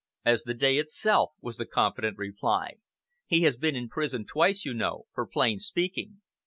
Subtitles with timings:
[0.25, 2.77] "As the day itself," was the confident reply.
[3.27, 6.21] "He has been in prison twice, you know, for plain speaking.